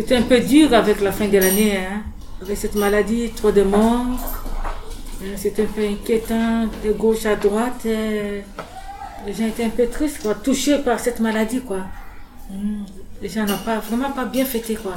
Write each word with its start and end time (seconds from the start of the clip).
C'était 0.00 0.16
un 0.16 0.22
peu 0.22 0.40
dur 0.40 0.72
avec 0.72 1.00
la 1.02 1.12
fin 1.12 1.28
de 1.28 1.36
l'année, 1.38 1.76
hein. 1.76 2.02
avec 2.40 2.56
cette 2.56 2.74
maladie, 2.74 3.30
trop 3.36 3.52
de 3.52 3.62
morts. 3.62 4.06
Euh, 5.22 5.34
C'était 5.36 5.62
un 5.64 5.66
peu 5.66 5.82
inquiétant, 5.86 6.66
de 6.82 6.92
gauche 6.92 7.26
à 7.26 7.36
droite. 7.36 7.82
euh, 7.84 8.40
Les 9.26 9.32
gens 9.34 9.46
étaient 9.46 9.64
un 9.64 9.68
peu 9.70 9.86
tristes, 9.88 10.22
quoi, 10.22 10.34
touchés 10.36 10.78
par 10.78 10.98
cette 10.98 11.20
maladie. 11.20 11.60
Quoi. 11.60 11.80
Mm. 12.50 12.84
Les 13.20 13.28
gens 13.28 13.44
n'ont 13.44 13.58
pas, 13.58 13.78
vraiment 13.80 14.10
pas 14.12 14.24
bien 14.24 14.46
fêté. 14.46 14.74
Quoi. 14.76 14.94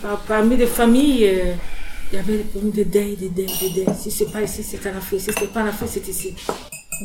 Par- 0.00 0.20
Parmi 0.20 0.56
les 0.56 0.66
familles, 0.66 1.26
euh, 1.28 1.52
il 2.10 2.16
y 2.16 2.18
avait 2.18 2.38
des 2.38 2.44
problèmes 2.44 2.72
de 2.72 2.84
deuil, 2.84 3.16
de 3.16 3.28
deuil, 3.28 3.46
de 3.46 3.84
deuil. 3.84 3.94
Si 3.98 4.10
c'est 4.10 4.32
pas 4.32 4.40
ici, 4.40 4.62
c'est 4.62 4.80
en 4.90 4.96
Afrique. 4.96 5.20
Si 5.20 5.30
c'est 5.38 5.52
pas 5.52 5.62
en 5.62 5.66
Afrique, 5.66 5.90
c'est 5.92 6.08
ici. 6.08 6.34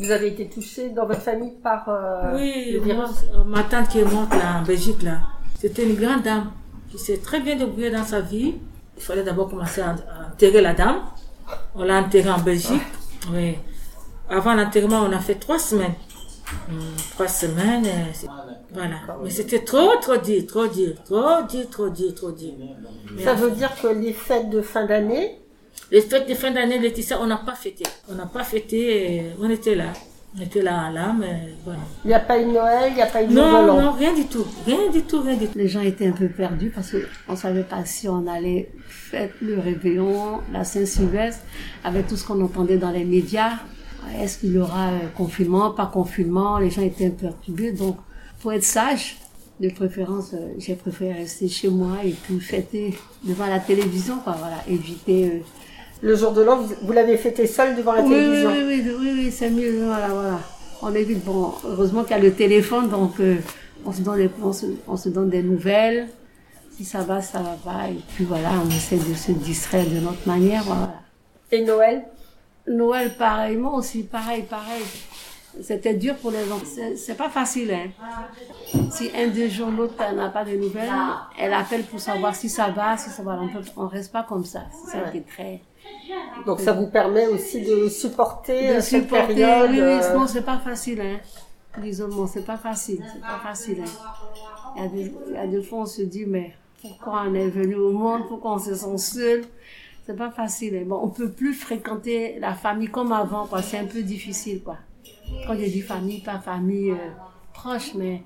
Vous 0.02 0.10
avez 0.10 0.28
été 0.28 0.46
touché 0.46 0.88
dans 0.96 1.06
votre 1.06 1.20
famille 1.20 1.52
par 1.62 1.84
euh, 1.88 2.36
Oui, 2.36 2.70
le 2.72 2.80
virus? 2.80 2.96
moi, 3.34 3.44
ma 3.46 3.62
tante 3.64 3.88
qui 3.90 3.98
est 3.98 4.04
morte 4.10 4.32
là, 4.32 4.60
en 4.60 4.62
Belgique, 4.62 5.02
là, 5.02 5.18
c'était 5.60 5.82
une 5.84 5.96
grande 5.96 6.22
dame 6.22 6.50
qui 6.92 6.98
s'est 6.98 7.18
très 7.18 7.40
bien 7.40 7.56
débrouillée 7.56 7.90
dans 7.90 8.04
sa 8.04 8.20
vie. 8.20 8.54
Il 8.96 9.02
fallait 9.02 9.22
d'abord 9.22 9.48
commencer 9.48 9.80
à, 9.80 9.96
enterrer 10.30 10.60
la 10.60 10.74
dame. 10.74 11.00
On 11.74 11.84
l'a 11.84 12.00
enterrée 12.00 12.30
en 12.30 12.38
Belgique. 12.38 12.82
Oui. 13.32 13.56
Avant 14.28 14.54
l'enterrement, 14.54 15.00
on 15.00 15.12
a 15.12 15.18
fait 15.18 15.36
trois 15.36 15.58
semaines. 15.58 15.94
Hum, 16.68 16.80
trois 17.14 17.28
semaines, 17.28 17.86
euh, 17.86 18.28
voilà. 18.74 18.96
Mais 19.24 19.30
c'était 19.30 19.64
trop, 19.64 19.96
trop 20.02 20.18
dur, 20.18 20.46
trop 20.46 20.66
dur, 20.66 20.94
trop 21.02 21.42
dur, 21.48 21.70
trop 21.70 21.88
dur, 21.88 22.14
trop 22.14 22.30
dur. 22.30 22.52
Ça 23.24 23.32
veut 23.32 23.52
dire 23.52 23.70
que 23.80 23.86
les 23.86 24.12
fêtes 24.12 24.50
de 24.50 24.60
fin 24.60 24.84
d'année, 24.84 25.38
les 25.90 26.02
fêtes 26.02 26.28
de 26.28 26.34
fin 26.34 26.50
d'année, 26.50 26.78
Laetitia, 26.78 27.18
on 27.22 27.26
n'a 27.26 27.38
pas 27.38 27.54
fêté. 27.54 27.84
On 28.10 28.14
n'a 28.14 28.26
pas 28.26 28.44
fêté, 28.44 29.20
euh, 29.20 29.34
on 29.40 29.48
était 29.48 29.74
là. 29.74 29.94
On 30.34 30.40
était 30.40 30.62
là, 30.62 30.90
là, 30.90 31.14
mais 31.18 31.54
voilà. 31.62 31.80
il 32.04 32.08
n'y 32.08 32.14
a 32.14 32.20
pas 32.20 32.40
eu 32.40 32.46
Noël, 32.46 32.90
il 32.90 32.94
n'y 32.94 33.02
a 33.02 33.06
pas 33.06 33.22
eu 33.22 33.28
Non, 33.28 33.66
non, 33.66 33.92
rien 33.92 34.14
du 34.14 34.24
tout. 34.24 34.46
Rien 34.64 34.90
du 34.90 35.02
tout, 35.02 35.20
rien 35.20 35.36
du 35.36 35.46
tout. 35.46 35.58
Les 35.58 35.68
gens 35.68 35.82
étaient 35.82 36.06
un 36.06 36.12
peu 36.12 36.28
perdus 36.28 36.70
parce 36.74 36.92
qu'on 36.92 37.32
ne 37.32 37.36
savait 37.36 37.64
pas 37.64 37.84
si 37.84 38.08
on 38.08 38.26
allait 38.26 38.70
faire 38.88 39.28
le 39.42 39.58
réveillon, 39.58 40.40
la 40.50 40.64
Saint-Sylvestre, 40.64 41.44
avec 41.84 42.06
tout 42.06 42.16
ce 42.16 42.26
qu'on 42.26 42.40
entendait 42.42 42.78
dans 42.78 42.90
les 42.90 43.04
médias. 43.04 43.58
Est-ce 44.18 44.38
qu'il 44.38 44.52
y 44.52 44.58
aura 44.58 44.88
euh, 44.88 44.98
confinement, 45.14 45.70
pas 45.70 45.86
confinement? 45.86 46.58
Les 46.58 46.70
gens 46.70 46.82
étaient 46.82 47.06
un 47.06 47.10
peu 47.10 47.26
perturbés. 47.26 47.72
Donc, 47.72 47.98
pour 48.40 48.54
être 48.54 48.64
sage, 48.64 49.18
de 49.60 49.68
préférence, 49.68 50.32
euh, 50.32 50.54
j'ai 50.58 50.74
préféré 50.74 51.12
rester 51.12 51.48
chez 51.48 51.68
moi 51.68 51.98
et 52.04 52.10
puis 52.10 52.40
fêter 52.40 52.98
devant 53.22 53.46
la 53.46 53.60
télévision, 53.60 54.18
quoi, 54.18 54.34
voilà, 54.38 54.56
éviter... 54.66 55.42
Le 56.02 56.16
jour 56.16 56.32
de 56.32 56.42
l'an, 56.42 56.56
vous, 56.58 56.74
vous 56.82 56.92
l'avez 56.92 57.16
fêté 57.16 57.46
seul 57.46 57.76
devant 57.76 57.92
la 57.92 58.02
oui, 58.02 58.10
télévision. 58.10 58.50
Oui, 58.50 58.64
oui, 58.66 58.82
oui, 58.84 58.94
oui, 58.98 59.12
oui, 59.14 59.30
c'est 59.30 59.50
mieux, 59.50 59.84
voilà, 59.84 60.08
voilà. 60.08 60.40
On 60.82 60.92
évite, 60.94 61.24
bon, 61.24 61.52
heureusement 61.64 62.02
qu'il 62.02 62.16
y 62.16 62.18
a 62.18 62.22
le 62.22 62.32
téléphone, 62.32 62.88
donc 62.88 63.20
euh, 63.20 63.36
on, 63.84 63.92
se 63.92 64.00
donne 64.00 64.16
des, 64.16 64.30
on, 64.42 64.52
se, 64.52 64.66
on 64.88 64.96
se 64.96 65.08
donne 65.08 65.30
des 65.30 65.44
nouvelles. 65.44 66.08
Si 66.76 66.84
ça 66.84 67.02
va, 67.02 67.22
ça 67.22 67.38
va 67.38 67.56
pas. 67.64 67.88
Et 67.88 68.00
puis 68.14 68.24
voilà, 68.24 68.50
on 68.64 68.68
essaie 68.68 68.96
de 68.96 69.14
se 69.14 69.30
distraire 69.30 69.86
de 69.86 70.00
notre 70.00 70.26
manière, 70.26 70.64
voilà. 70.64 70.92
Et 71.52 71.62
Noël? 71.62 72.02
Noël, 72.66 73.12
pareillement 73.16 73.76
aussi, 73.76 74.02
pareil, 74.02 74.42
pareil. 74.42 74.82
C'était 75.60 75.94
dur 75.94 76.16
pour 76.16 76.30
les 76.30 76.50
enfants. 76.50 76.64
C'est- 76.96 77.14
pas 77.16 77.28
facile, 77.28 77.72
hein. 77.72 77.88
Si 78.90 79.10
un, 79.14 79.28
deux 79.28 79.48
jours, 79.48 79.70
l'autre 79.70 79.94
n'a 80.14 80.28
pas 80.30 80.44
de 80.44 80.56
nouvelles, 80.56 80.88
elle 81.38 81.52
appelle 81.52 81.84
pour 81.84 82.00
savoir 82.00 82.34
si 82.34 82.48
ça 82.48 82.68
va, 82.70 82.96
si 82.96 83.10
ça 83.10 83.22
va. 83.22 83.38
On 83.76 83.84
on 83.84 83.88
reste 83.88 84.12
pas 84.12 84.22
comme 84.22 84.44
ça. 84.44 84.62
Ça 84.86 84.98
très, 85.28 85.60
Donc 86.46 86.60
ça 86.60 86.72
vous 86.72 86.86
permet 86.86 87.26
aussi 87.26 87.60
de 87.62 87.88
supporter 87.88 88.76
de 88.76 88.80
cette 88.80 89.02
supporter. 89.02 89.34
période. 89.34 89.70
oui, 89.70 89.76
oui, 89.76 89.82
euh, 89.82 90.14
non, 90.18 90.26
c'est 90.26 90.42
pas 90.44 90.58
facile, 90.58 91.00
hein. 91.00 91.18
L'isolement, 91.80 92.26
c'est 92.26 92.44
pas 92.44 92.56
facile, 92.58 93.02
c'est 93.12 93.20
pas 93.20 93.38
facile, 93.42 93.82
hein. 93.84 93.90
Il 94.76 94.82
y, 94.82 94.86
a 94.86 94.88
des, 94.88 95.12
il 95.28 95.32
y 95.34 95.36
a 95.36 95.46
des 95.46 95.62
fois, 95.62 95.80
on 95.80 95.86
se 95.86 96.02
dit, 96.02 96.24
mais 96.26 96.54
pourquoi 96.80 97.24
on 97.26 97.34
est 97.34 97.48
venu 97.48 97.74
au 97.74 97.90
monde, 97.92 98.22
pourquoi 98.28 98.54
on 98.54 98.58
se 98.58 98.74
sent 98.74 98.98
seul? 98.98 99.44
C'est 100.06 100.16
pas 100.16 100.30
facile, 100.30 100.76
hein. 100.76 100.84
Bon, 100.86 101.00
on 101.02 101.08
peut 101.08 101.30
plus 101.30 101.52
fréquenter 101.54 102.38
la 102.40 102.54
famille 102.54 102.88
comme 102.88 103.12
avant, 103.12 103.46
quoi. 103.46 103.60
C'est 103.62 103.78
un 103.78 103.84
peu 103.86 104.02
difficile, 104.02 104.62
quoi. 104.62 104.76
Quand 105.46 105.54
je 105.54 105.64
dis 105.64 105.80
famille, 105.80 106.20
pas 106.20 106.38
famille 106.38 106.92
euh, 106.92 107.10
proche, 107.52 107.94
mais 107.94 108.22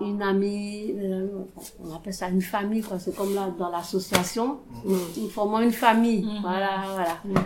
une 0.00 0.22
amie, 0.22 0.94
euh, 0.98 1.44
on 1.82 1.94
appelle 1.94 2.14
ça 2.14 2.28
une 2.28 2.42
famille, 2.42 2.82
quoi. 2.82 2.98
C'est 2.98 3.14
comme 3.14 3.34
là, 3.34 3.48
dans 3.58 3.70
l'association, 3.70 4.60
nous 4.84 5.28
formons 5.28 5.60
une 5.60 5.72
famille. 5.72 6.26
Voilà, 6.42 6.84
voilà. 6.92 7.42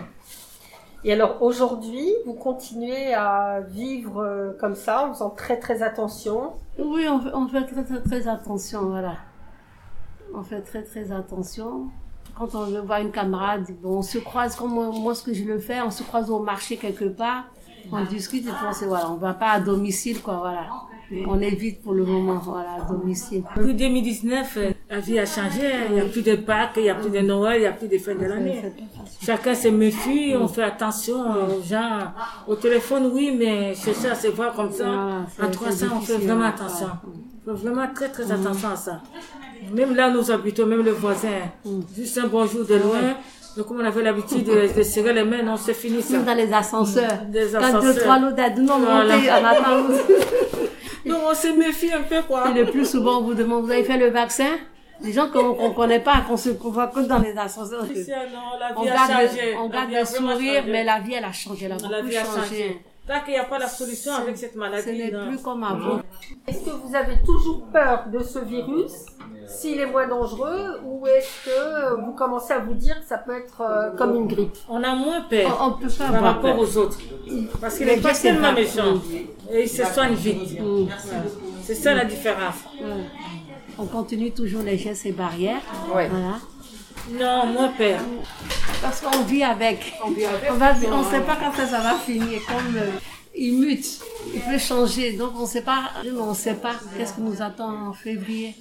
Et 1.03 1.13
alors 1.13 1.41
aujourd'hui, 1.41 2.07
vous 2.25 2.33
continuez 2.33 3.13
à 3.13 3.61
vivre 3.61 4.21
euh, 4.21 4.51
comme 4.59 4.75
ça, 4.75 5.07
en 5.07 5.13
faisant 5.13 5.29
très 5.29 5.57
très 5.57 5.81
attention? 5.81 6.53
Oui, 6.77 7.07
on 7.07 7.21
fait, 7.21 7.33
on 7.33 7.47
fait 7.47 7.65
très, 7.65 7.83
très, 7.85 8.01
très 8.01 8.27
attention, 8.27 8.81
voilà. 8.89 9.15
On 10.35 10.43
fait 10.43 10.61
très, 10.61 10.83
très 10.83 11.11
attention. 11.11 11.87
Quand 12.37 12.53
on 12.53 12.65
veut 12.65 12.81
voir 12.81 12.99
une 12.99 13.11
camarade, 13.11 13.65
bon, 13.81 13.99
on 13.99 14.01
se 14.01 14.17
croise, 14.17 14.55
comme 14.55 14.73
moi, 14.73 14.91
moi, 14.91 15.15
ce 15.15 15.23
que 15.23 15.33
je 15.33 15.45
le 15.45 15.59
fais, 15.59 15.81
on 15.81 15.91
se 15.91 16.03
croise 16.03 16.29
au 16.29 16.39
marché 16.39 16.75
quelque 16.75 17.05
part, 17.05 17.45
on 17.91 18.03
discute 18.05 18.45
et 18.47 18.51
on 18.67 18.73
se, 18.73 18.85
voilà, 18.85 19.09
on 19.11 19.15
va 19.15 19.33
pas 19.33 19.51
à 19.51 19.59
domicile, 19.59 20.21
quoi, 20.21 20.37
voilà. 20.37 20.67
On 21.27 21.39
évite 21.41 21.81
pour 21.81 21.93
le 21.93 22.05
moment, 22.05 22.39
voilà, 22.43 22.73
à 22.75 22.81
domicile. 22.81 23.43
Depuis 23.57 23.73
2019, 23.73 24.57
euh, 24.57 24.71
la 24.91 24.99
vie 24.99 25.17
a 25.17 25.25
changé. 25.25 25.67
Il 25.89 25.95
n'y 25.95 26.01
a 26.01 26.05
plus 26.05 26.21
de 26.21 26.35
Pâques, 26.35 26.73
il 26.77 26.83
n'y 26.83 26.89
a 26.89 26.93
plus 26.95 27.09
de 27.09 27.19
Noël, 27.19 27.57
il 27.57 27.61
n'y 27.61 27.65
a 27.65 27.71
plus 27.71 27.87
de 27.87 27.97
fêtes 27.97 28.19
de 28.19 28.25
l'année. 28.27 28.61
Chacun 29.25 29.55
se 29.55 29.69
méfie, 29.69 30.35
on 30.39 30.47
fait 30.47 30.61
attention 30.61 31.15
aux 31.19 31.63
gens. 31.63 31.99
Au 32.47 32.53
téléphone, 32.55 33.09
oui, 33.11 33.35
mais 33.35 33.73
chercher 33.73 34.11
à 34.11 34.15
se 34.15 34.27
voir 34.27 34.53
comme 34.53 34.71
ça, 34.71 35.25
c'est- 35.35 35.43
en 35.43 35.49
300, 35.49 35.77
c'est 35.79 35.93
on 35.95 36.01
fait 36.01 36.17
vraiment 36.27 36.41
ouais. 36.41 36.47
attention. 36.47 36.87
On 37.47 37.55
fait 37.55 37.63
vraiment 37.67 37.87
très, 37.91 38.09
très 38.09 38.31
attention 38.31 38.69
à 38.69 38.75
ça. 38.75 39.01
Même 39.73 39.95
là, 39.95 40.09
nous 40.09 40.31
habitons, 40.31 40.65
même 40.65 40.83
le 40.83 40.91
voisin, 40.91 41.27
juste 41.95 42.17
un 42.17 42.27
bonjour 42.27 42.65
de 42.65 42.75
loin. 42.75 42.99
Donc, 43.57 43.67
comme 43.67 43.81
on 43.81 43.85
avait 43.85 44.03
l'habitude 44.03 44.43
de, 44.45 44.77
de 44.77 44.83
serrer 44.83 45.11
les 45.13 45.23
mains, 45.23 45.41
non, 45.43 45.57
c'est 45.57 45.73
fini 45.73 46.01
ça. 46.01 46.13
Même 46.13 46.25
dans 46.25 46.33
les 46.35 46.53
ascenseurs. 46.53 47.11
Des 47.27 47.47
Quand 47.51 47.59
deux, 47.59 47.65
ascenseurs. 47.65 47.95
trois 48.03 48.19
lots 48.19 48.31
d'aide, 48.31 48.57
non, 48.59 48.79
Voilà. 48.79 49.15
on. 51.05 51.09
Donc, 51.09 51.19
on 51.31 51.33
se 51.35 51.47
méfie 51.57 51.91
un 51.91 52.03
peu, 52.03 52.21
quoi. 52.27 52.49
Et 52.49 52.53
le 52.53 52.65
plus 52.65 52.89
souvent, 52.89 53.19
on 53.19 53.21
vous 53.23 53.33
demande, 53.33 53.65
vous 53.65 53.71
avez 53.71 53.83
fait 53.83 53.97
le 53.97 54.09
vaccin? 54.11 54.51
Des 55.01 55.13
gens 55.13 55.29
qu'on 55.29 55.53
qu'on 55.55 55.71
connaît 55.71 56.01
pas, 56.01 56.21
qu'on 56.27 56.35
se 56.37 56.49
qu'on 56.49 56.71
voit 56.71 56.87
que 56.87 56.99
dans 56.99 57.19
les 57.19 57.35
ascenseurs. 57.37 57.83
Non, 57.85 58.59
la 58.59 58.77
On 58.77 58.83
vie 58.83 58.89
a 58.89 58.93
garde, 58.93 59.11
changé. 59.29 59.55
on 59.57 59.69
garde 59.69 59.91
le 59.91 60.05
sourire, 60.05 60.63
mais 60.67 60.83
la 60.83 60.99
vie, 60.99 61.13
elle 61.13 61.23
a 61.23 61.31
changé, 61.31 61.65
elle 61.65 61.71
a 61.71 61.77
La 61.77 61.97
beaucoup 61.99 62.09
vie 62.09 62.17
a 62.17 62.25
changé. 62.25 62.41
changé. 62.41 62.81
Tant 63.09 63.21
qu'il 63.21 63.33
n'y 63.33 63.39
a 63.39 63.43
pas 63.45 63.57
la 63.57 63.67
solution 63.67 64.13
avec 64.13 64.37
cette 64.37 64.55
maladie, 64.55 64.83
Ce 64.85 64.91
n'est 64.91 65.27
plus 65.27 65.39
comme 65.39 65.63
avant. 65.63 65.99
Est-ce 66.47 66.59
que 66.63 66.69
vous 66.69 66.95
avez 66.95 67.15
toujours 67.25 67.63
peur 67.73 68.05
de 68.13 68.19
ce 68.21 68.37
virus 68.37 68.91
s'il 69.47 69.79
est 69.79 69.87
moins 69.87 70.07
dangereux 70.07 70.79
ou 70.85 71.07
est-ce 71.07 71.45
que 71.49 71.95
vous 72.05 72.11
commencez 72.11 72.53
à 72.53 72.59
vous 72.59 72.75
dire 72.75 73.01
que 73.01 73.07
ça 73.07 73.17
peut 73.17 73.35
être 73.35 73.61
euh, 73.61 73.89
comme 73.97 74.15
une 74.15 74.27
grippe? 74.27 74.55
On 74.69 74.83
a 74.83 74.93
moins 74.93 75.21
peur 75.21 75.57
On, 75.59 75.65
on 75.69 75.71
peut 75.79 75.87
pas 75.89 76.11
par 76.11 76.21
rapport 76.21 76.41
peur. 76.55 76.59
aux 76.59 76.77
autres. 76.77 76.99
Parce 77.59 77.77
qu'il 77.79 77.87
n'est 77.87 77.97
pas 77.97 78.13
tellement 78.13 78.53
méchant. 78.53 79.01
Et 79.51 79.63
il 79.63 79.69
se 79.69 79.83
soigne 79.85 80.13
vite. 80.13 80.61
Mm. 80.61 80.89
C'est 81.63 81.73
ça 81.73 81.95
la 81.95 82.05
différence. 82.05 82.57
Ouais. 82.79 83.05
On 83.79 83.85
continue 83.87 84.31
toujours 84.31 84.61
les 84.61 84.77
gestes 84.77 85.07
et 85.07 85.13
barrières. 85.13 85.61
Ouais. 85.95 86.09
Voilà. 86.09 86.35
Non, 87.11 87.47
moins 87.47 87.69
peur. 87.69 88.01
Parce 88.81 89.01
qu'on 89.01 89.23
vit 89.23 89.43
avec. 89.43 89.93
On 90.03 90.09
on 90.11 91.03
sait 91.03 91.21
pas 91.21 91.35
quand 91.35 91.53
ça, 91.53 91.79
va 91.81 91.95
finir. 91.95 92.39
Comme 92.47 92.75
euh, 92.77 92.91
il 93.35 93.59
mute, 93.59 93.99
il 94.33 94.41
peut 94.41 94.57
changer. 94.57 95.13
Donc 95.13 95.31
on 95.37 95.45
sait 95.45 95.63
pas, 95.63 95.89
on 96.17 96.33
sait 96.33 96.55
pas 96.55 96.75
qu'est-ce 96.97 97.13
qui 97.13 97.21
nous 97.21 97.41
attend 97.41 97.87
en 97.89 97.93
février. 97.93 98.55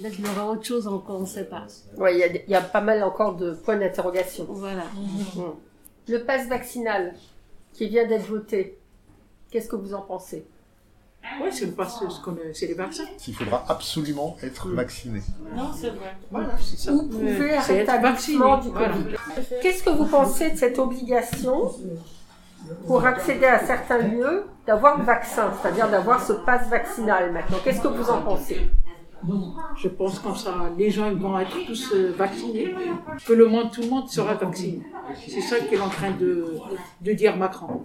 Peut-être 0.00 0.16
qu'il 0.16 0.24
y 0.24 0.28
aura 0.28 0.50
autre 0.50 0.64
chose 0.64 0.86
encore, 0.88 1.20
on 1.20 1.26
sait 1.26 1.44
pas. 1.44 1.66
Ouais, 1.98 2.14
il 2.14 2.18
y 2.18 2.22
a- 2.22 2.26
il 2.28 2.48
y, 2.50 2.54
a 2.54 2.62
pas 2.62 2.80
mal 2.80 3.02
encore 3.02 3.34
de 3.36 3.52
points 3.52 3.76
d'interrogation. 3.76 4.46
Voilà. 4.48 4.84
Le 6.08 6.24
pass 6.24 6.48
vaccinal 6.48 7.14
qui 7.74 7.88
vient 7.88 8.06
d'être 8.06 8.26
voté, 8.26 8.78
qu'est-ce 9.50 9.68
que 9.68 9.76
vous 9.76 9.92
en 9.92 10.00
pensez? 10.00 10.46
Oui, 11.42 11.48
c'est 11.50 11.66
le 11.66 11.72
passe, 11.72 11.98
ce 12.08 12.20
qu'on 12.22 12.36
est- 12.36 12.52
c'est 12.54 12.66
les 12.66 12.74
vaccins. 12.74 13.04
Il 13.26 13.34
faudra 13.34 13.64
absolument 13.68 14.36
être 14.42 14.68
vacciné. 14.68 15.20
Non, 15.56 15.70
c'est 15.74 15.88
vrai. 15.90 16.14
Voilà, 16.30 16.50
c'est 16.60 16.78
ça. 16.78 16.92
C'est 16.92 17.50
être 17.50 17.66
rétablissement 17.68 18.56
vacciné, 18.56 18.62
du 18.62 18.76
voilà. 18.76 18.94
Covid. 18.94 19.16
Qu'est-ce 19.62 19.82
que 19.82 19.90
vous 19.90 20.06
pensez 20.06 20.50
de 20.50 20.56
cette 20.56 20.78
obligation 20.78 21.72
pour 22.86 23.04
accéder 23.04 23.46
à 23.46 23.64
certains 23.64 23.98
lieux 23.98 24.44
d'avoir 24.66 24.98
le 24.98 25.04
vaccin, 25.04 25.50
c'est-à-dire 25.60 25.90
d'avoir 25.90 26.22
ce 26.22 26.32
pass 26.34 26.68
vaccinal 26.68 27.32
maintenant? 27.32 27.58
Qu'est-ce 27.64 27.80
que 27.80 27.88
vous 27.88 28.10
en 28.10 28.22
pensez? 28.22 28.70
Je 29.76 29.88
pense 29.88 30.18
comme 30.18 30.36
ça, 30.36 30.54
les 30.76 30.90
gens 30.90 31.10
vont 31.14 31.38
être 31.38 31.56
tous 31.66 31.92
euh, 31.94 32.12
vaccinés, 32.16 32.74
que 33.26 33.32
le 33.32 33.46
monde, 33.46 33.70
tout 33.72 33.80
le 33.80 33.88
monde 33.88 34.06
sera 34.10 34.34
vacciné. 34.34 34.82
C'est 35.26 35.40
ça 35.40 35.58
qu'il 35.60 35.78
est 35.78 35.80
en 35.80 35.88
train 35.88 36.10
de, 36.10 36.58
de 37.00 37.12
dire 37.14 37.34
Macron. 37.34 37.84